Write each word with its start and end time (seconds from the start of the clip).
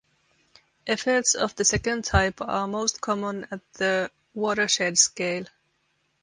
Efforts 0.87 1.35
of 1.35 1.55
the 1.55 1.63
second 1.63 2.03
type 2.05 2.41
are 2.41 2.67
most 2.67 3.01
common 3.01 3.45
at 3.51 3.61
the 3.73 4.09
watershed 4.33 4.97
scale. 4.97 5.45